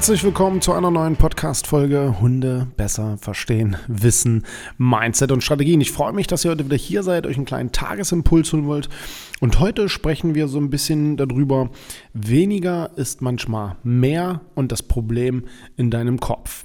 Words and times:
Herzlich 0.00 0.24
willkommen 0.24 0.62
zu 0.62 0.72
einer 0.72 0.90
neuen 0.90 1.16
Podcast-Folge 1.16 2.22
Hunde 2.22 2.68
besser 2.78 3.18
verstehen, 3.18 3.76
Wissen, 3.86 4.46
Mindset 4.78 5.30
und 5.30 5.44
Strategien. 5.44 5.82
Ich 5.82 5.92
freue 5.92 6.14
mich, 6.14 6.26
dass 6.26 6.42
ihr 6.42 6.52
heute 6.52 6.64
wieder 6.64 6.76
hier 6.78 7.02
seid, 7.02 7.26
euch 7.26 7.36
einen 7.36 7.44
kleinen 7.44 7.70
Tagesimpuls 7.70 8.50
holen 8.54 8.64
wollt. 8.64 8.88
Und 9.40 9.60
heute 9.60 9.90
sprechen 9.90 10.34
wir 10.34 10.48
so 10.48 10.56
ein 10.56 10.70
bisschen 10.70 11.18
darüber, 11.18 11.68
weniger 12.14 12.92
ist 12.96 13.20
manchmal 13.20 13.76
mehr 13.82 14.40
und 14.54 14.72
das 14.72 14.82
Problem 14.82 15.44
in 15.76 15.90
deinem 15.90 16.18
Kopf. 16.18 16.64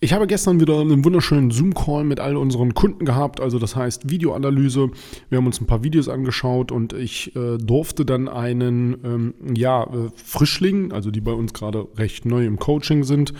Ich 0.00 0.12
habe 0.12 0.26
gestern 0.26 0.60
wieder 0.60 0.80
einen 0.80 1.04
wunderschönen 1.04 1.50
Zoom-Call 1.50 2.04
mit 2.04 2.20
all 2.20 2.36
unseren 2.36 2.74
Kunden 2.74 3.06
gehabt, 3.06 3.40
also 3.40 3.58
das 3.58 3.74
heißt 3.74 4.10
Videoanalyse. 4.10 4.90
Wir 5.30 5.38
haben 5.38 5.46
uns 5.46 5.60
ein 5.60 5.66
paar 5.66 5.82
Videos 5.82 6.08
angeschaut 6.10 6.72
und 6.72 6.92
ich 6.92 7.34
äh, 7.36 7.56
durfte 7.56 8.04
dann 8.04 8.28
einen 8.28 8.96
ähm, 9.02 9.34
ja, 9.54 9.84
äh, 9.84 10.10
Frischling, 10.14 10.92
also 10.92 11.10
die 11.10 11.22
bei 11.22 11.32
uns 11.32 11.54
gerade 11.54 11.86
recht 11.96 12.26
neu 12.26 12.44
im 12.44 12.58
Coaching 12.58 13.04
sind, 13.04 13.32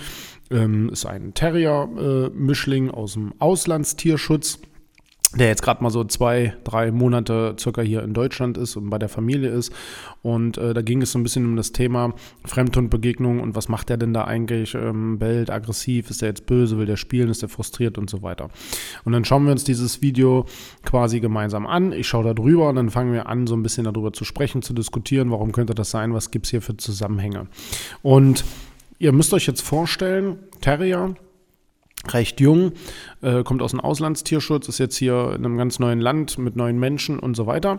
ähm, 0.50 0.88
ist 0.88 1.04
ein 1.04 1.34
Terrier-Mischling 1.34 2.88
äh, 2.88 2.92
aus 2.92 3.12
dem 3.12 3.34
Auslandstierschutz 3.38 4.60
der 5.36 5.48
jetzt 5.48 5.62
gerade 5.62 5.82
mal 5.82 5.90
so 5.90 6.04
zwei, 6.04 6.54
drei 6.64 6.92
Monate 6.92 7.56
circa 7.58 7.82
hier 7.82 8.02
in 8.02 8.14
Deutschland 8.14 8.56
ist 8.56 8.76
und 8.76 8.90
bei 8.90 8.98
der 8.98 9.08
Familie 9.08 9.50
ist. 9.50 9.72
Und 10.22 10.58
äh, 10.58 10.74
da 10.74 10.82
ging 10.82 11.02
es 11.02 11.12
so 11.12 11.18
ein 11.18 11.22
bisschen 11.22 11.44
um 11.44 11.56
das 11.56 11.72
Thema 11.72 12.14
Fremdhundbegegnung 12.44 13.40
und 13.40 13.56
was 13.56 13.68
macht 13.68 13.88
der 13.88 13.96
denn 13.96 14.12
da 14.12 14.24
eigentlich? 14.24 14.74
Ähm, 14.74 15.18
bellt, 15.18 15.50
aggressiv, 15.50 16.10
ist 16.10 16.22
der 16.22 16.28
jetzt 16.28 16.46
böse, 16.46 16.78
will 16.78 16.86
der 16.86 16.96
spielen, 16.96 17.30
ist 17.30 17.42
der 17.42 17.48
frustriert 17.48 17.98
und 17.98 18.08
so 18.08 18.22
weiter. 18.22 18.48
Und 19.04 19.12
dann 19.12 19.24
schauen 19.24 19.44
wir 19.44 19.52
uns 19.52 19.64
dieses 19.64 20.02
Video 20.02 20.46
quasi 20.84 21.20
gemeinsam 21.20 21.66
an. 21.66 21.92
Ich 21.92 22.06
schaue 22.06 22.24
da 22.24 22.34
drüber 22.34 22.68
und 22.68 22.76
dann 22.76 22.90
fangen 22.90 23.12
wir 23.12 23.28
an, 23.28 23.46
so 23.46 23.56
ein 23.56 23.62
bisschen 23.62 23.84
darüber 23.84 24.12
zu 24.12 24.24
sprechen, 24.24 24.62
zu 24.62 24.72
diskutieren, 24.72 25.30
warum 25.30 25.52
könnte 25.52 25.74
das 25.74 25.90
sein, 25.90 26.14
was 26.14 26.30
gibt 26.30 26.46
es 26.46 26.50
hier 26.50 26.62
für 26.62 26.76
Zusammenhänge. 26.76 27.48
Und 28.02 28.44
ihr 28.98 29.12
müsst 29.12 29.34
euch 29.34 29.46
jetzt 29.46 29.62
vorstellen, 29.62 30.38
Terrier, 30.60 31.14
recht 32.12 32.40
jung, 32.40 32.72
äh, 33.22 33.42
kommt 33.42 33.62
aus 33.62 33.70
dem 33.70 33.80
Auslandstierschutz, 33.80 34.68
ist 34.68 34.78
jetzt 34.78 34.96
hier 34.96 35.32
in 35.36 35.44
einem 35.44 35.56
ganz 35.56 35.78
neuen 35.78 36.00
Land 36.00 36.38
mit 36.38 36.56
neuen 36.56 36.78
Menschen 36.78 37.18
und 37.18 37.34
so 37.36 37.46
weiter. 37.46 37.78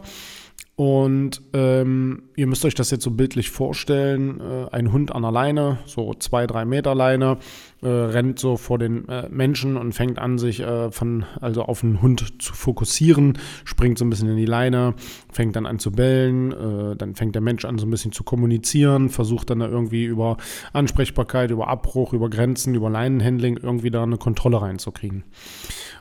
Und 0.77 1.41
ähm, 1.53 2.23
ihr 2.35 2.47
müsst 2.47 2.65
euch 2.65 2.75
das 2.75 2.91
jetzt 2.91 3.05
so 3.05 3.11
bildlich 3.11 3.49
vorstellen. 3.49 4.41
Äh, 4.41 4.75
ein 4.75 4.91
Hund 4.91 5.15
an 5.15 5.21
der 5.21 5.31
Leine, 5.31 5.77
so 5.85 6.13
zwei, 6.15 6.47
drei 6.47 6.65
Meter 6.65 6.93
Leine, 6.93 7.37
äh, 7.81 7.87
rennt 7.87 8.39
so 8.39 8.57
vor 8.57 8.77
den 8.77 9.07
äh, 9.07 9.29
Menschen 9.29 9.77
und 9.77 9.93
fängt 9.93 10.19
an, 10.19 10.37
sich 10.37 10.59
äh, 10.59 10.91
von, 10.91 11.23
also 11.39 11.63
auf 11.63 11.79
den 11.79 12.01
Hund 12.01 12.41
zu 12.41 12.53
fokussieren, 12.53 13.37
springt 13.63 13.97
so 13.97 14.03
ein 14.03 14.09
bisschen 14.09 14.27
in 14.27 14.35
die 14.35 14.45
Leine, 14.45 14.95
fängt 15.31 15.55
dann 15.55 15.65
an 15.65 15.79
zu 15.79 15.93
bellen, 15.93 16.51
äh, 16.51 16.97
dann 16.97 17.15
fängt 17.15 17.35
der 17.35 17.41
Mensch 17.41 17.63
an, 17.63 17.77
so 17.77 17.85
ein 17.85 17.91
bisschen 17.91 18.11
zu 18.11 18.25
kommunizieren, 18.25 19.07
versucht 19.07 19.51
dann 19.51 19.59
da 19.59 19.69
irgendwie 19.69 20.03
über 20.03 20.35
Ansprechbarkeit, 20.73 21.51
über 21.51 21.69
Abbruch, 21.69 22.11
über 22.11 22.29
Grenzen, 22.29 22.75
über 22.75 22.89
Leinenhandling 22.89 23.55
irgendwie 23.63 23.91
da 23.91 24.03
eine 24.03 24.17
Kontrolle 24.17 24.61
reinzukriegen. 24.61 25.23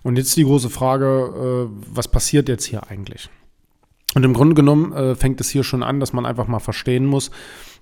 Und 0.02 0.16
jetzt 0.16 0.36
die 0.36 0.44
große 0.44 0.68
Frage, 0.68 1.68
äh, 1.70 1.76
was 1.94 2.08
passiert 2.08 2.48
jetzt 2.48 2.64
hier 2.64 2.90
eigentlich? 2.90 3.30
Und 4.14 4.24
im 4.24 4.32
Grunde 4.32 4.54
genommen 4.54 4.92
äh, 4.92 5.14
fängt 5.14 5.40
es 5.40 5.50
hier 5.50 5.64
schon 5.64 5.82
an, 5.82 6.00
dass 6.00 6.12
man 6.12 6.26
einfach 6.26 6.46
mal 6.46 6.60
verstehen 6.60 7.04
muss, 7.04 7.30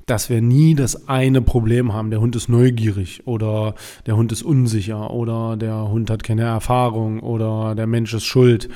dass 0.06 0.30
wir 0.30 0.40
nie 0.40 0.74
das 0.74 1.08
eine 1.08 1.42
Problem 1.42 1.92
haben. 1.92 2.10
Der 2.10 2.20
Hund 2.20 2.34
ist 2.34 2.48
neugierig 2.48 3.26
oder 3.26 3.74
der 4.06 4.16
Hund 4.16 4.32
ist 4.32 4.42
unsicher 4.42 5.10
oder 5.10 5.56
der 5.56 5.88
Hund 5.88 6.10
hat 6.10 6.24
keine 6.24 6.42
Erfahrung 6.42 7.20
oder 7.20 7.74
der 7.74 7.86
Mensch 7.86 8.12
ist 8.14 8.24
schuld, 8.24 8.68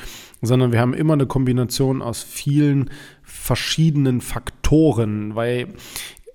sondern 0.42 0.72
wir 0.72 0.80
haben 0.80 0.94
immer 0.94 1.14
eine 1.14 1.26
Kombination 1.26 2.02
aus 2.02 2.22
vielen 2.22 2.90
verschiedenen 3.22 4.20
Faktoren, 4.20 5.34
weil 5.34 5.68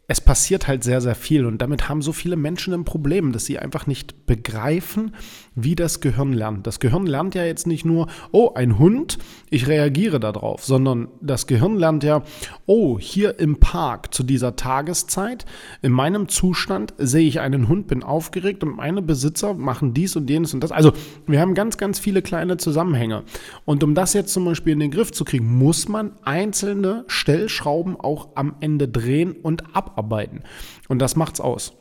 es 0.08 0.20
passiert 0.20 0.68
halt 0.68 0.84
sehr, 0.84 1.00
sehr 1.00 1.16
viel 1.16 1.46
und 1.46 1.62
damit 1.62 1.88
haben 1.88 2.02
so 2.02 2.12
viele 2.12 2.36
Menschen 2.36 2.74
ein 2.74 2.84
Problem, 2.84 3.32
dass 3.32 3.46
sie 3.46 3.59
einfach 3.59 3.88
nicht 3.88 4.26
begreifen, 4.26 5.16
wie 5.56 5.76
das 5.76 6.00
Gehirn 6.00 6.32
lernt. 6.32 6.66
Das 6.66 6.80
Gehirn 6.80 7.06
lernt 7.06 7.36
ja 7.36 7.44
jetzt 7.44 7.68
nicht 7.68 7.84
nur, 7.84 8.08
oh, 8.32 8.52
ein 8.56 8.80
Hund, 8.80 9.18
ich 9.50 9.68
reagiere 9.68 10.20
darauf, 10.20 10.64
sondern 10.64 11.10
das 11.20 11.46
Gehirn 11.46 11.78
lernt 11.78 12.04
ja, 12.04 12.24
oh, 12.66 12.98
hier 12.98 13.38
im 13.40 13.60
Park 13.60 14.14
zu 14.14 14.24
dieser 14.24 14.56
Tageszeit, 14.56 15.46
in 15.82 15.92
meinem 15.92 16.30
Zustand 16.30 16.94
sehe 16.98 17.28
ich 17.28 17.42
einen 17.42 17.68
Hund, 17.68 17.88
bin 17.88 18.02
aufgeregt 18.02 18.64
und 18.64 18.78
meine 18.78 19.02
Besitzer 19.02 19.54
machen 19.54 19.94
dies 19.94 20.16
und 20.16 20.30
jenes 20.30 20.54
und 20.54 20.62
das. 20.62 20.72
Also 20.72 20.94
wir 21.28 21.42
haben 21.42 21.54
ganz, 21.54 21.78
ganz 21.78 22.00
viele 22.00 22.22
kleine 22.22 22.56
Zusammenhänge. 22.56 23.24
Und 23.66 23.84
um 23.84 23.94
das 23.94 24.14
jetzt 24.14 24.32
zum 24.34 24.46
Beispiel 24.46 24.74
in 24.74 24.80
den 24.80 24.92
Griff 24.92 25.12
zu 25.12 25.26
kriegen, 25.26 25.58
muss 25.58 25.90
man 25.90 26.14
einzelne 26.24 27.04
Stellschrauben 27.08 28.00
auch 28.00 28.30
am 28.36 28.56
Ende 28.62 28.88
drehen 28.88 29.34
und 29.34 29.76
abarbeiten. 29.76 30.44
Und 30.88 31.00
das 31.00 31.18
macht's 31.18 31.42
aus. 31.42 31.74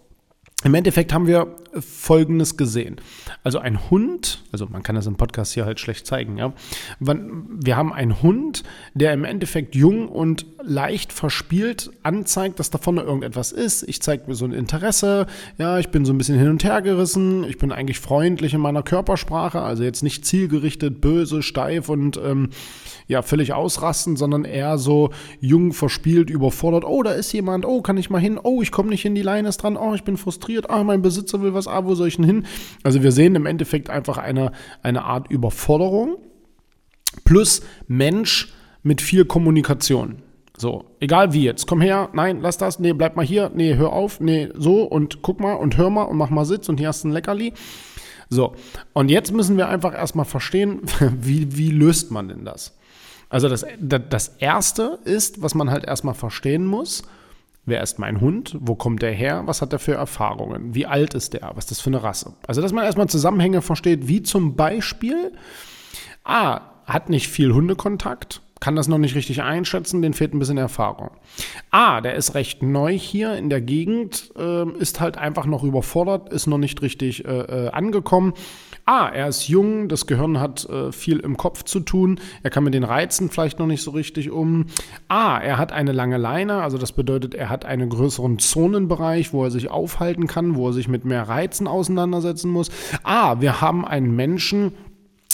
Im 0.62 0.74
Endeffekt 0.74 1.14
haben 1.14 1.26
wir 1.26 1.56
Folgendes 1.72 2.58
gesehen. 2.58 2.96
Also 3.44 3.60
ein 3.60 3.90
Hund, 3.90 4.42
also 4.52 4.66
man 4.66 4.82
kann 4.82 4.94
das 4.94 5.06
im 5.06 5.16
Podcast 5.16 5.54
hier 5.54 5.64
halt 5.64 5.80
schlecht 5.80 6.06
zeigen, 6.06 6.36
ja. 6.36 6.52
Wir 6.98 7.76
haben 7.76 7.94
einen 7.94 8.20
Hund, 8.20 8.62
der 8.92 9.14
im 9.14 9.24
Endeffekt 9.24 9.74
jung 9.74 10.08
und 10.08 10.44
leicht 10.62 11.14
verspielt 11.14 11.90
anzeigt, 12.02 12.58
dass 12.58 12.68
da 12.68 12.76
vorne 12.76 13.00
irgendetwas 13.02 13.52
ist. 13.52 13.88
Ich 13.88 14.02
zeige 14.02 14.24
mir 14.26 14.34
so 14.34 14.44
ein 14.44 14.52
Interesse, 14.52 15.26
ja, 15.56 15.78
ich 15.78 15.88
bin 15.88 16.04
so 16.04 16.12
ein 16.12 16.18
bisschen 16.18 16.38
hin 16.38 16.48
und 16.48 16.62
her 16.62 16.82
gerissen, 16.82 17.44
ich 17.44 17.56
bin 17.56 17.72
eigentlich 17.72 18.00
freundlich 18.00 18.52
in 18.52 18.60
meiner 18.60 18.82
Körpersprache, 18.82 19.62
also 19.62 19.82
jetzt 19.82 20.02
nicht 20.02 20.26
zielgerichtet, 20.26 21.00
böse, 21.00 21.42
steif 21.42 21.88
und 21.88 22.20
ähm, 22.22 22.50
ja, 23.06 23.22
völlig 23.22 23.54
ausrasten, 23.54 24.16
sondern 24.16 24.44
eher 24.44 24.76
so 24.76 25.10
jung, 25.40 25.72
verspielt, 25.72 26.28
überfordert. 26.30 26.84
Oh, 26.84 27.02
da 27.02 27.12
ist 27.12 27.32
jemand, 27.32 27.64
oh, 27.64 27.80
kann 27.80 27.96
ich 27.96 28.10
mal 28.10 28.20
hin, 28.20 28.38
oh, 28.42 28.60
ich 28.60 28.70
komme 28.70 28.90
nicht 28.90 29.04
in 29.04 29.14
die 29.14 29.22
Leine 29.22 29.48
ist 29.48 29.58
dran, 29.58 29.76
oh, 29.76 29.94
ich 29.94 30.04
bin 30.04 30.16
frustriert, 30.16 30.49
ah, 30.68 30.84
mein 30.84 31.02
Besitzer 31.02 31.42
will 31.42 31.54
was, 31.54 31.66
ah, 31.66 31.84
wo 31.84 31.94
soll 31.94 32.08
ich 32.08 32.16
denn 32.16 32.24
hin? 32.24 32.46
Also 32.82 33.02
wir 33.02 33.12
sehen 33.12 33.34
im 33.34 33.46
Endeffekt 33.46 33.90
einfach 33.90 34.18
eine, 34.18 34.52
eine 34.82 35.04
Art 35.04 35.30
Überforderung 35.30 36.16
plus 37.24 37.62
Mensch 37.88 38.52
mit 38.82 39.00
viel 39.00 39.24
Kommunikation. 39.24 40.22
So, 40.56 40.84
egal 41.00 41.32
wie 41.32 41.44
jetzt. 41.44 41.66
Komm 41.66 41.80
her, 41.80 42.10
nein, 42.12 42.40
lass 42.42 42.58
das, 42.58 42.78
nee, 42.78 42.92
bleib 42.92 43.16
mal 43.16 43.24
hier, 43.24 43.50
nee, 43.54 43.76
hör 43.76 43.92
auf, 43.92 44.20
nee, 44.20 44.50
so 44.54 44.82
und 44.82 45.22
guck 45.22 45.40
mal 45.40 45.54
und 45.54 45.78
hör 45.78 45.88
mal 45.88 46.02
und 46.02 46.18
mach 46.18 46.28
mal 46.28 46.44
Sitz 46.44 46.68
und 46.68 46.78
hier 46.78 46.88
hast 46.88 47.02
du 47.04 47.08
ein 47.08 47.12
Leckerli. 47.12 47.54
So, 48.28 48.54
und 48.92 49.10
jetzt 49.10 49.32
müssen 49.32 49.56
wir 49.56 49.68
einfach 49.68 49.94
erstmal 49.94 50.26
verstehen, 50.26 50.82
wie, 51.20 51.56
wie 51.56 51.70
löst 51.70 52.10
man 52.10 52.28
denn 52.28 52.44
das? 52.44 52.76
Also 53.30 53.48
das, 53.48 53.64
das 53.78 54.36
Erste 54.38 54.98
ist, 55.04 55.40
was 55.40 55.54
man 55.54 55.70
halt 55.70 55.84
erstmal 55.84 56.14
verstehen 56.14 56.66
muss, 56.66 57.04
wer 57.66 57.82
ist 57.82 57.98
mein 57.98 58.20
Hund, 58.20 58.56
wo 58.60 58.74
kommt 58.74 59.02
der 59.02 59.12
her, 59.12 59.42
was 59.46 59.62
hat 59.62 59.72
er 59.72 59.78
für 59.78 59.94
Erfahrungen, 59.94 60.74
wie 60.74 60.86
alt 60.86 61.14
ist 61.14 61.34
der, 61.34 61.52
was 61.54 61.64
ist 61.64 61.70
das 61.72 61.80
für 61.80 61.90
eine 61.90 62.02
Rasse. 62.02 62.34
Also 62.46 62.60
dass 62.60 62.72
man 62.72 62.84
erstmal 62.84 63.08
Zusammenhänge 63.08 63.62
versteht, 63.62 64.08
wie 64.08 64.22
zum 64.22 64.56
Beispiel, 64.56 65.32
ah, 66.24 66.60
hat 66.86 67.08
nicht 67.08 67.28
viel 67.28 67.52
Hundekontakt, 67.52 68.42
kann 68.60 68.76
das 68.76 68.88
noch 68.88 68.98
nicht 68.98 69.14
richtig 69.14 69.42
einschätzen, 69.42 70.02
den 70.02 70.12
fehlt 70.12 70.34
ein 70.34 70.38
bisschen 70.38 70.58
Erfahrung. 70.58 71.10
Ah, 71.70 72.00
der 72.02 72.14
ist 72.14 72.34
recht 72.34 72.62
neu 72.62 72.96
hier 72.96 73.34
in 73.36 73.48
der 73.48 73.62
Gegend, 73.62 74.30
äh, 74.36 74.68
ist 74.78 75.00
halt 75.00 75.16
einfach 75.16 75.46
noch 75.46 75.64
überfordert, 75.64 76.30
ist 76.30 76.46
noch 76.46 76.58
nicht 76.58 76.82
richtig 76.82 77.24
äh, 77.24 77.40
äh, 77.40 77.68
angekommen. 77.70 78.34
Ah, 78.92 79.08
er 79.08 79.28
ist 79.28 79.46
jung, 79.46 79.88
das 79.88 80.08
Gehirn 80.08 80.40
hat 80.40 80.68
äh, 80.68 80.90
viel 80.90 81.20
im 81.20 81.36
Kopf 81.36 81.62
zu 81.62 81.78
tun, 81.78 82.18
er 82.42 82.50
kann 82.50 82.64
mit 82.64 82.74
den 82.74 82.82
Reizen 82.82 83.30
vielleicht 83.30 83.60
noch 83.60 83.68
nicht 83.68 83.84
so 83.84 83.92
richtig 83.92 84.32
um. 84.32 84.66
Ah, 85.06 85.38
er 85.38 85.58
hat 85.58 85.70
eine 85.70 85.92
lange 85.92 86.16
Leine, 86.16 86.60
also 86.60 86.76
das 86.76 86.90
bedeutet, 86.90 87.36
er 87.36 87.50
hat 87.50 87.64
einen 87.64 87.88
größeren 87.88 88.40
Zonenbereich, 88.40 89.32
wo 89.32 89.44
er 89.44 89.52
sich 89.52 89.70
aufhalten 89.70 90.26
kann, 90.26 90.56
wo 90.56 90.66
er 90.66 90.72
sich 90.72 90.88
mit 90.88 91.04
mehr 91.04 91.28
Reizen 91.28 91.68
auseinandersetzen 91.68 92.50
muss. 92.50 92.72
Ah, 93.04 93.40
wir 93.40 93.60
haben 93.60 93.84
einen 93.84 94.16
Menschen, 94.16 94.72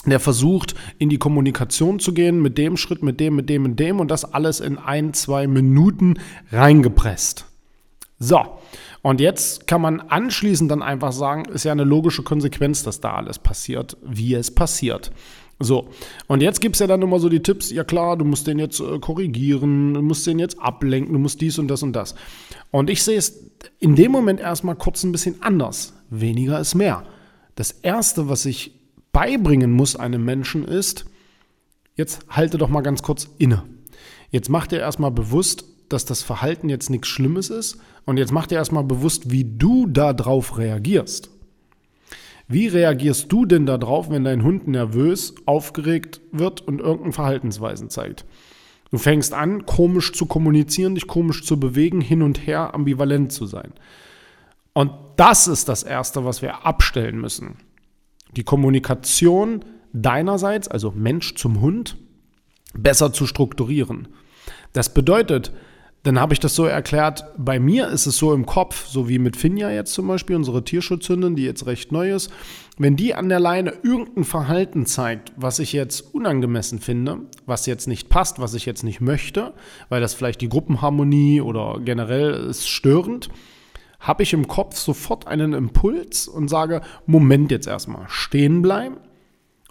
der 0.04 0.20
versucht, 0.20 0.74
in 0.98 1.08
die 1.08 1.16
Kommunikation 1.16 1.98
zu 1.98 2.12
gehen, 2.12 2.42
mit 2.42 2.58
dem 2.58 2.76
Schritt, 2.76 3.02
mit 3.02 3.20
dem, 3.20 3.36
mit 3.36 3.48
dem, 3.48 3.62
mit 3.62 3.80
dem 3.80 4.00
und 4.00 4.10
das 4.10 4.34
alles 4.34 4.60
in 4.60 4.76
ein, 4.76 5.14
zwei 5.14 5.46
Minuten 5.46 6.18
reingepresst. 6.52 7.46
So, 8.18 8.40
und 9.02 9.20
jetzt 9.20 9.66
kann 9.66 9.82
man 9.82 10.00
anschließend 10.00 10.70
dann 10.70 10.82
einfach 10.82 11.12
sagen, 11.12 11.44
ist 11.46 11.64
ja 11.64 11.72
eine 11.72 11.84
logische 11.84 12.22
Konsequenz, 12.22 12.82
dass 12.82 13.00
da 13.00 13.14
alles 13.14 13.38
passiert, 13.38 13.96
wie 14.02 14.34
es 14.34 14.54
passiert. 14.54 15.10
So, 15.58 15.88
und 16.26 16.42
jetzt 16.42 16.60
gibt 16.60 16.76
es 16.76 16.80
ja 16.80 16.86
dann 16.86 17.00
immer 17.00 17.18
so 17.18 17.30
die 17.30 17.42
Tipps, 17.42 17.70
ja 17.70 17.82
klar, 17.82 18.18
du 18.18 18.26
musst 18.26 18.46
den 18.46 18.58
jetzt 18.58 18.80
äh, 18.80 18.98
korrigieren, 18.98 19.94
du 19.94 20.02
musst 20.02 20.26
den 20.26 20.38
jetzt 20.38 20.58
ablenken, 20.60 21.14
du 21.14 21.18
musst 21.18 21.40
dies 21.40 21.58
und 21.58 21.68
das 21.68 21.82
und 21.82 21.94
das. 21.94 22.14
Und 22.70 22.90
ich 22.90 23.02
sehe 23.02 23.16
es 23.16 23.50
in 23.78 23.96
dem 23.96 24.12
Moment 24.12 24.38
erstmal 24.38 24.74
kurz 24.76 25.02
ein 25.02 25.12
bisschen 25.12 25.42
anders. 25.42 25.94
Weniger 26.10 26.60
ist 26.60 26.74
mehr. 26.74 27.04
Das 27.54 27.70
Erste, 27.70 28.28
was 28.28 28.44
ich 28.44 28.72
beibringen 29.12 29.72
muss 29.72 29.96
einem 29.96 30.24
Menschen 30.24 30.66
ist, 30.66 31.06
jetzt 31.94 32.26
halte 32.28 32.58
doch 32.58 32.68
mal 32.68 32.82
ganz 32.82 33.02
kurz 33.02 33.28
inne. 33.38 33.62
Jetzt 34.30 34.50
mach 34.50 34.66
dir 34.66 34.80
erstmal 34.80 35.10
bewusst, 35.10 35.64
dass 35.88 36.04
das 36.04 36.22
Verhalten 36.22 36.68
jetzt 36.68 36.90
nichts 36.90 37.08
Schlimmes 37.08 37.50
ist 37.50 37.78
und 38.04 38.16
jetzt 38.16 38.32
mach 38.32 38.46
dir 38.46 38.56
erstmal 38.56 38.84
bewusst, 38.84 39.30
wie 39.30 39.44
du 39.44 39.86
darauf 39.86 40.58
reagierst. 40.58 41.30
Wie 42.48 42.68
reagierst 42.68 43.32
du 43.32 43.44
denn 43.44 43.66
darauf, 43.66 44.08
wenn 44.08 44.24
dein 44.24 44.44
Hund 44.44 44.68
nervös, 44.68 45.34
aufgeregt 45.46 46.20
wird 46.30 46.60
und 46.60 46.80
irgendeine 46.80 47.12
Verhaltensweisen 47.12 47.90
zeigt? 47.90 48.24
Du 48.90 48.98
fängst 48.98 49.34
an, 49.34 49.66
komisch 49.66 50.12
zu 50.12 50.26
kommunizieren, 50.26 50.94
dich 50.94 51.08
komisch 51.08 51.44
zu 51.44 51.58
bewegen, 51.58 52.00
hin 52.00 52.22
und 52.22 52.46
her 52.46 52.72
ambivalent 52.72 53.32
zu 53.32 53.46
sein. 53.46 53.72
Und 54.74 54.92
das 55.16 55.48
ist 55.48 55.68
das 55.68 55.82
Erste, 55.82 56.24
was 56.24 56.40
wir 56.40 56.64
abstellen 56.64 57.20
müssen. 57.20 57.56
Die 58.36 58.44
Kommunikation 58.44 59.64
deinerseits, 59.92 60.68
also 60.68 60.92
Mensch 60.92 61.34
zum 61.34 61.60
Hund, 61.60 61.96
besser 62.74 63.12
zu 63.12 63.26
strukturieren. 63.26 64.08
Das 64.72 64.92
bedeutet, 64.92 65.52
dann 66.06 66.20
habe 66.20 66.32
ich 66.32 66.38
das 66.38 66.54
so 66.54 66.66
erklärt, 66.66 67.24
bei 67.36 67.58
mir 67.58 67.88
ist 67.88 68.06
es 68.06 68.16
so 68.16 68.32
im 68.32 68.46
Kopf, 68.46 68.86
so 68.86 69.08
wie 69.08 69.18
mit 69.18 69.36
Finja 69.36 69.70
jetzt 69.70 69.92
zum 69.92 70.06
Beispiel, 70.06 70.36
unsere 70.36 70.62
Tierschutzhündin, 70.62 71.34
die 71.34 71.42
jetzt 71.42 71.66
recht 71.66 71.90
neu 71.90 72.14
ist, 72.14 72.30
wenn 72.78 72.94
die 72.94 73.16
an 73.16 73.28
der 73.28 73.40
Leine 73.40 73.72
irgendein 73.82 74.22
Verhalten 74.22 74.86
zeigt, 74.86 75.32
was 75.34 75.58
ich 75.58 75.72
jetzt 75.72 76.14
unangemessen 76.14 76.78
finde, 76.78 77.22
was 77.44 77.66
jetzt 77.66 77.88
nicht 77.88 78.08
passt, 78.08 78.38
was 78.38 78.54
ich 78.54 78.66
jetzt 78.66 78.84
nicht 78.84 79.00
möchte, 79.00 79.52
weil 79.88 80.00
das 80.00 80.14
vielleicht 80.14 80.40
die 80.42 80.48
Gruppenharmonie 80.48 81.40
oder 81.40 81.80
generell 81.84 82.34
ist 82.34 82.68
störend, 82.68 83.28
habe 83.98 84.22
ich 84.22 84.32
im 84.32 84.46
Kopf 84.46 84.76
sofort 84.76 85.26
einen 85.26 85.54
Impuls 85.54 86.28
und 86.28 86.46
sage, 86.46 86.82
Moment 87.06 87.50
jetzt 87.50 87.66
erstmal, 87.66 88.04
stehen 88.06 88.62
bleiben 88.62 88.98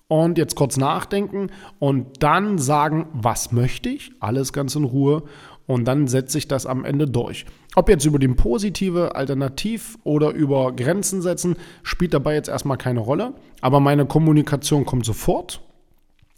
und 0.10 0.38
jetzt 0.38 0.56
kurz 0.56 0.76
nachdenken 0.76 1.48
und 1.80 2.22
dann 2.22 2.58
sagen, 2.58 3.08
was 3.14 3.54
möchte 3.54 3.88
ich, 3.88 4.12
alles 4.20 4.52
ganz 4.52 4.76
in 4.76 4.84
Ruhe 4.84 5.24
und 5.68 5.86
dann 5.86 6.08
setze 6.08 6.38
ich 6.38 6.48
das 6.48 6.66
am 6.66 6.86
Ende 6.86 7.08
durch. 7.08 7.46
Ob 7.76 7.90
jetzt 7.90 8.06
über 8.06 8.20
die 8.20 8.28
positive 8.28 9.16
Alternativ 9.16 9.98
oder 10.04 10.32
über 10.32 10.74
Grenzen 10.76 11.22
setzen, 11.22 11.56
spielt 11.84 12.14
dabei 12.14 12.36
jetzt 12.36 12.50
erstmal 12.50 12.78
keine 12.78 13.00
Rolle. 13.00 13.34
Aber 13.62 13.80
meine 13.80 14.06
Kommunikation 14.06 14.86
kommt 14.86 15.06
sofort. 15.06 15.62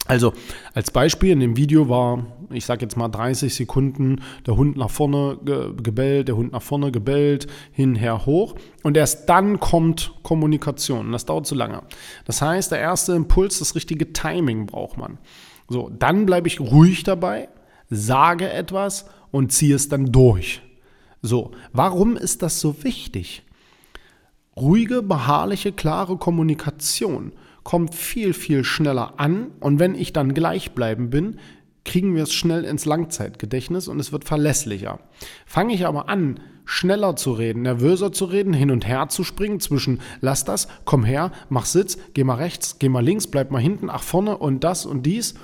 Also 0.07 0.31
als 0.74 0.91
Beispiel 0.91 1.31
in 1.31 1.41
dem 1.41 1.57
Video 1.57 1.89
war, 1.89 2.25
ich 2.50 2.65
sage 2.65 2.83
jetzt 2.83 2.95
mal 2.95 3.09
30 3.09 3.53
Sekunden, 3.53 4.21
der 4.45 4.56
Hund 4.56 4.77
nach 4.77 4.89
vorne 4.89 5.38
gebellt, 5.44 6.30
der 6.30 6.38
Hund 6.38 6.53
nach 6.53 6.62
vorne 6.62 6.91
gebellt, 6.94 7.47
hinher 7.73 8.25
hoch. 8.25 8.56
Und 8.83 8.95
erst 8.95 9.27
dann 9.27 9.59
kommt 9.59 10.13
Kommunikation. 10.23 11.07
Und 11.07 11.12
das 11.12 11.25
dauert 11.25 11.45
zu 11.45 11.56
lange. 11.56 11.81
Das 12.23 12.41
heißt, 12.41 12.71
der 12.71 12.80
erste 12.80 13.13
Impuls, 13.13 13.59
das 13.59 13.75
richtige 13.75 14.13
Timing 14.13 14.65
braucht 14.65 14.97
man. 14.97 15.18
So, 15.68 15.89
dann 15.89 16.25
bleibe 16.25 16.47
ich 16.47 16.62
ruhig 16.62 17.03
dabei, 17.03 17.50
sage 17.89 18.49
etwas 18.49 19.05
und 19.31 19.51
ziehe 19.51 19.75
es 19.75 19.89
dann 19.89 20.11
durch. 20.11 20.61
So, 21.21 21.51
warum 21.73 22.15
ist 22.15 22.41
das 22.41 22.59
so 22.59 22.83
wichtig? 22.83 23.43
Ruhige, 24.55 25.03
beharrliche, 25.03 25.71
klare 25.71 26.17
Kommunikation 26.17 27.33
kommt 27.63 27.93
viel, 27.93 28.33
viel 28.33 28.63
schneller 28.63 29.19
an 29.19 29.51
und 29.59 29.79
wenn 29.79 29.93
ich 29.93 30.13
dann 30.13 30.33
gleichbleiben 30.33 31.09
bin, 31.09 31.39
kriegen 31.83 32.15
wir 32.15 32.23
es 32.23 32.33
schnell 32.33 32.63
ins 32.65 32.85
Langzeitgedächtnis 32.85 33.87
und 33.87 33.99
es 33.99 34.11
wird 34.11 34.25
verlässlicher. 34.25 34.99
Fange 35.45 35.73
ich 35.73 35.85
aber 35.85 36.09
an, 36.09 36.39
schneller 36.65 37.15
zu 37.15 37.31
reden, 37.31 37.63
nervöser 37.63 38.11
zu 38.11 38.25
reden, 38.25 38.53
hin 38.53 38.71
und 38.71 38.85
her 38.85 39.09
zu 39.09 39.23
springen 39.23 39.59
zwischen 39.59 40.01
lass 40.21 40.43
das, 40.43 40.67
komm 40.85 41.03
her, 41.03 41.31
mach 41.49 41.65
Sitz, 41.65 41.97
geh 42.13 42.23
mal 42.23 42.35
rechts, 42.35 42.77
geh 42.77 42.89
mal 42.89 43.03
links, 43.03 43.27
bleib 43.27 43.51
mal 43.51 43.61
hinten, 43.61 43.89
ach 43.89 44.03
vorne 44.03 44.37
und 44.37 44.63
das 44.63 44.85
und 44.85 45.05
dies, 45.05 45.35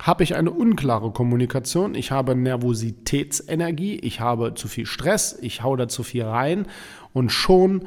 habe 0.00 0.24
ich 0.24 0.34
eine 0.34 0.50
unklare 0.50 1.10
Kommunikation, 1.10 1.94
ich 1.94 2.10
habe 2.10 2.34
Nervositätsenergie, 2.34 3.96
ich 3.96 4.20
habe 4.20 4.54
zu 4.54 4.68
viel 4.68 4.86
Stress, 4.86 5.36
ich 5.40 5.62
hau 5.62 5.76
da 5.76 5.88
zu 5.88 6.02
viel 6.02 6.24
rein 6.24 6.66
und 7.12 7.30
schon 7.30 7.86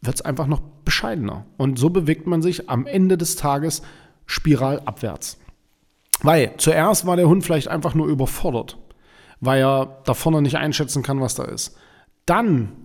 wird 0.00 0.16
es 0.16 0.22
einfach 0.22 0.46
noch 0.46 0.60
bescheidener. 0.84 1.46
Und 1.56 1.78
so 1.78 1.90
bewegt 1.90 2.26
man 2.26 2.42
sich 2.42 2.68
am 2.68 2.86
Ende 2.86 3.16
des 3.16 3.36
Tages 3.36 3.82
spiralabwärts. 4.26 5.38
Weil 6.22 6.54
zuerst 6.56 7.06
war 7.06 7.16
der 7.16 7.28
Hund 7.28 7.44
vielleicht 7.44 7.68
einfach 7.68 7.94
nur 7.94 8.06
überfordert, 8.06 8.78
weil 9.40 9.60
er 9.60 10.02
da 10.04 10.14
vorne 10.14 10.42
nicht 10.42 10.56
einschätzen 10.56 11.02
kann, 11.02 11.20
was 11.20 11.34
da 11.34 11.44
ist. 11.44 11.76
Dann 12.26 12.83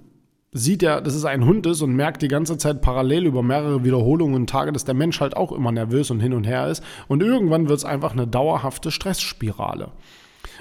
sieht 0.52 0.82
er, 0.84 1.02
dass 1.02 1.14
es 1.14 1.26
ein 1.26 1.46
Hund 1.46 1.66
ist 1.68 1.82
und 1.82 1.96
merkt 1.96 2.22
die 2.22 2.28
ganze 2.28 2.58
Zeit 2.58 2.82
parallel 2.82 3.26
über 3.26 3.44
mehrere 3.44 3.84
Wiederholungen 3.84 4.36
und 4.36 4.50
Tage, 4.50 4.72
dass 4.72 4.86
der 4.86 4.96
Mensch 4.96 5.20
halt 5.22 5.38
auch 5.38 5.52
immer 5.52 5.72
nervös 5.72 6.10
und 6.10 6.20
hin 6.20 6.34
und 6.34 6.46
her 6.46 6.68
ist. 6.68 6.84
Und 7.08 7.22
irgendwann 7.22 7.70
wird 7.70 7.80
es 7.80 7.86
einfach 7.86 8.14
eine 8.14 8.28
dauerhafte 8.28 8.92
Stressspirale. 8.92 9.92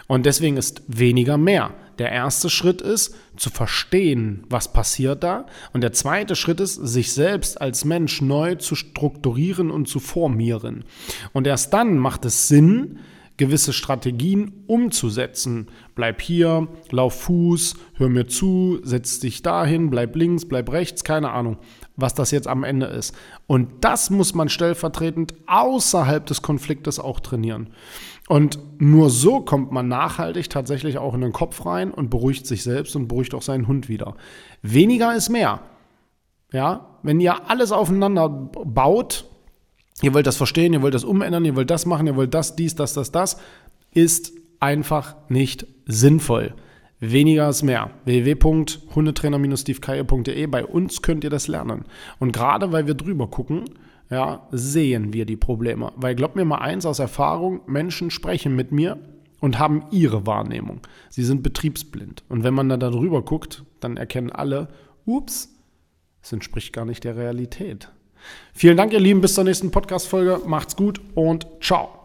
Und 0.07 0.25
deswegen 0.25 0.57
ist 0.57 0.83
weniger 0.89 1.37
mehr. 1.37 1.75
Der 1.99 2.11
erste 2.11 2.49
Schritt 2.49 2.81
ist, 2.81 3.15
zu 3.37 3.51
verstehen, 3.51 4.45
was 4.49 4.73
passiert 4.73 5.23
da. 5.23 5.47
Und 5.73 5.83
der 5.83 5.93
zweite 5.93 6.35
Schritt 6.35 6.61
ist, 6.61 6.75
sich 6.75 7.13
selbst 7.13 7.61
als 7.61 7.85
Mensch 7.85 8.23
neu 8.23 8.55
zu 8.55 8.75
strukturieren 8.75 9.71
und 9.71 9.87
zu 9.87 10.01
formieren. 10.01 10.85
Und 11.33 11.47
erst 11.47 11.75
dann 11.75 11.99
macht 11.99 12.25
es 12.25 12.49
Sinn, 12.49 13.01
gewisse 13.39 13.73
Strategien 13.73 14.65
umzusetzen. 14.67 15.69
Bleib 15.95 16.21
hier, 16.21 16.69
lauf 16.91 17.23
Fuß, 17.23 17.77
hör 17.95 18.09
mir 18.11 18.27
zu, 18.27 18.81
setz 18.83 19.21
dich 19.21 19.43
dahin, 19.43 19.89
bleib 19.89 20.15
links, 20.15 20.47
bleib 20.47 20.71
rechts, 20.71 21.05
keine 21.05 21.31
Ahnung, 21.31 21.57
was 21.97 22.15
das 22.15 22.31
jetzt 22.31 22.49
am 22.49 22.65
Ende 22.65 22.87
ist. 22.87 23.15
Und 23.47 23.69
das 23.81 24.11
muss 24.11 24.35
man 24.35 24.51
stellvertretend 24.51 25.35
außerhalb 25.47 26.27
des 26.27 26.43
Konfliktes 26.43 26.99
auch 26.99 27.21
trainieren. 27.21 27.71
Und 28.29 28.59
nur 28.79 29.09
so 29.09 29.41
kommt 29.41 29.73
man 29.73 29.89
nachhaltig 29.89 30.51
tatsächlich 30.51 30.99
auch 30.99 31.15
in 31.15 31.23
den 31.23 31.33
Kopf 31.33 31.65
rein 31.65 31.91
und 31.91 32.11
beruhigt 32.11 32.47
sich 32.47 32.63
selbst 32.63 32.95
und 32.95 33.09
beruhigt 33.09 33.35
auch 33.35 33.43
seinen 33.43 33.67
Hund 33.69 33.89
wieder. 33.89 34.17
Weniger 34.61 35.17
ist 35.17 35.31
mehr. 35.31 35.63
Ja, 36.53 36.99
wenn 37.03 37.21
ihr 37.21 37.49
alles 37.51 37.73
aufeinander 37.73 38.29
baut, 38.29 39.27
ihr 40.03 40.15
wollt 40.15 40.27
das 40.27 40.37
verstehen, 40.37 40.73
ihr 40.73 40.83
wollt 40.83 40.95
das 40.95 41.05
umändern, 41.05 41.45
ihr 41.45 41.57
wollt 41.57 41.71
das 41.71 41.87
machen, 41.87 42.07
ihr 42.07 42.17
wollt 42.17 42.35
das, 42.35 42.57
dies, 42.57 42.75
das, 42.75 42.95
das, 42.95 43.13
das, 43.13 43.39
ist 43.93 44.33
einfach 44.61 45.17
nicht 45.29 45.67
sinnvoll. 45.87 46.55
Weniger 47.01 47.49
ist 47.49 47.63
mehr. 47.63 47.93
www.hundetrainer-stevekeier.de. 48.05 50.47
Bei 50.47 50.67
uns 50.67 51.01
könnt 51.01 51.25
ihr 51.25 51.31
das 51.31 51.47
lernen. 51.47 51.85
Und 52.19 52.33
gerade 52.33 52.73
weil 52.73 52.89
wir 52.89 52.95
drüber 52.95 53.29
gucken, 53.29 53.67
ja, 54.11 54.49
sehen 54.51 55.13
wir 55.13 55.25
die 55.25 55.37
Probleme. 55.37 55.93
Weil 55.97 56.17
glaub 56.17 56.35
mir 56.35 56.45
mal 56.45 56.59
eins 56.59 56.85
aus 56.87 56.99
Erfahrung, 56.99 57.61
Menschen 57.67 58.11
sprechen 58.11 58.57
mit 58.57 58.73
mir 58.73 58.99
und 59.41 59.61
haben 59.61 59.85
ihre 59.91 60.27
Wahrnehmung. 60.27 60.81
Sie 61.09 61.23
sind 61.23 61.43
betriebsblind. 61.43 62.25
Und 62.29 62.43
wenn 62.43 62.55
man 62.55 62.69
da 62.69 62.77
drüber 62.77 63.23
guckt, 63.23 63.65
dann 63.81 63.97
erkennen 63.97 64.33
alle, 64.33 64.69
ups, 65.07 65.55
es 66.21 66.33
entspricht 66.33 66.73
gar 66.73 66.85
nicht 66.85 67.05
der 67.05 67.17
Realität. 67.17 67.93
Vielen 68.55 68.77
Dank, 68.77 68.93
ihr 68.93 69.01
Lieben. 69.01 69.21
Bis 69.21 69.35
zur 69.35 69.45
nächsten 69.45 69.71
Podcast-Folge. 69.71 70.41
Macht's 70.47 70.77
gut 70.77 71.01
und 71.15 71.47
ciao. 71.61 71.98